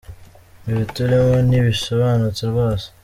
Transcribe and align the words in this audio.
Ibi 0.69 0.83
turimo 0.93 1.35
ntibisobanutse 1.47 2.41
rwose 2.51 2.87